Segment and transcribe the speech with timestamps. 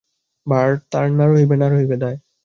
[0.47, 2.17] ভার তার না রহিবে, না রহিবে দায়।